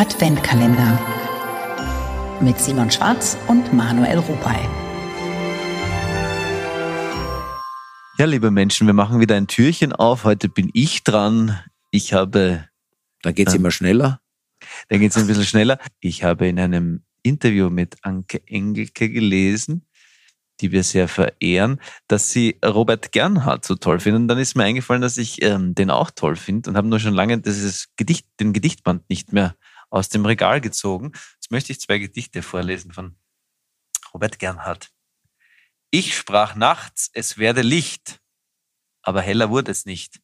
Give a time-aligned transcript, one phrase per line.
[0.00, 0.98] Adventkalender
[2.40, 4.66] mit Simon Schwarz und Manuel Rupay.
[8.16, 10.24] Ja, liebe Menschen, wir machen wieder ein Türchen auf.
[10.24, 11.60] Heute bin ich dran.
[11.90, 12.66] Ich habe.
[13.20, 14.22] Dann geht's äh, immer schneller.
[14.88, 15.78] Dann geht's ein bisschen schneller.
[16.00, 19.86] Ich habe in einem Interview mit Anke Engelke gelesen,
[20.62, 21.78] die wir sehr verehren,
[22.08, 24.22] dass sie Robert Gernhardt so toll finden.
[24.22, 27.00] Und dann ist mir eingefallen, dass ich ähm, den auch toll finde und habe nur
[27.00, 29.56] schon lange dieses Gedicht, den Gedichtband nicht mehr
[29.90, 31.12] aus dem Regal gezogen.
[31.34, 33.16] Jetzt möchte ich zwei Gedichte vorlesen von
[34.14, 34.90] Robert Gernhardt.
[35.90, 38.20] Ich sprach nachts, es werde Licht,
[39.02, 40.20] aber heller wurde es nicht.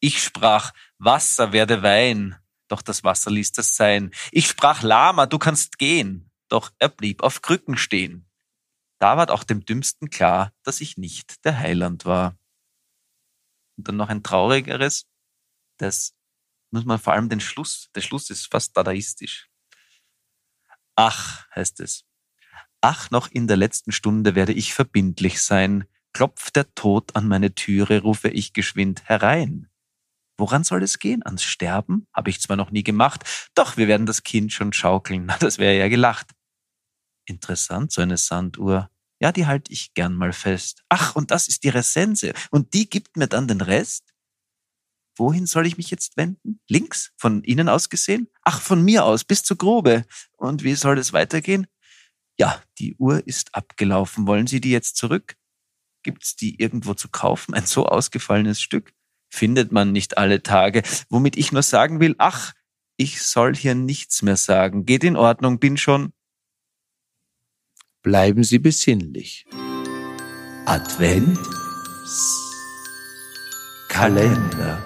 [0.00, 2.36] Ich sprach, Wasser werde Wein,
[2.68, 4.12] doch das Wasser ließ das sein.
[4.32, 8.26] Ich sprach, Lama, du kannst gehen, doch er blieb auf Krücken stehen.
[8.98, 12.38] Da ward auch dem Dümmsten klar, dass ich nicht der Heiland war.
[13.76, 15.06] Und dann noch ein traurigeres,
[15.78, 16.14] das
[16.70, 19.48] muss man vor allem den Schluss, der Schluss ist fast dadaistisch.
[20.96, 22.04] Ach, heißt es.
[22.80, 25.84] Ach, noch in der letzten Stunde werde ich verbindlich sein.
[26.12, 29.68] Klopft der Tod an meine Türe, rufe ich geschwind herein.
[30.38, 31.24] Woran soll es gehen?
[31.24, 32.06] Ans Sterben?
[32.14, 35.24] Habe ich zwar noch nie gemacht, doch wir werden das Kind schon schaukeln.
[35.26, 36.30] Na, das wäre ja gelacht.
[37.26, 38.90] Interessant, so eine Sanduhr.
[39.20, 40.82] Ja, die halte ich gern mal fest.
[40.88, 42.32] Ach, und das ist ihre Sense.
[42.50, 44.09] Und die gibt mir dann den Rest?
[45.20, 46.60] Wohin soll ich mich jetzt wenden?
[46.66, 47.12] Links?
[47.18, 48.28] Von Ihnen aus gesehen?
[48.42, 50.06] Ach, von mir aus, bis zur Grube.
[50.38, 51.66] Und wie soll es weitergehen?
[52.38, 54.26] Ja, die Uhr ist abgelaufen.
[54.26, 55.36] Wollen Sie die jetzt zurück?
[56.02, 57.52] Gibt's die irgendwo zu kaufen?
[57.52, 58.94] Ein so ausgefallenes Stück?
[59.28, 60.82] Findet man nicht alle Tage.
[61.10, 62.54] Womit ich nur sagen will, ach,
[62.96, 64.86] ich soll hier nichts mehr sagen.
[64.86, 66.14] Geht in Ordnung, bin schon
[68.02, 69.44] Bleiben Sie besinnlich.
[70.64, 71.38] Advent
[73.90, 74.82] Kalender.